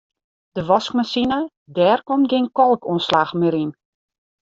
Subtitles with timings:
[0.55, 1.39] De waskmasine
[1.75, 3.71] dêr komt gjin kalkoanslach mear yn.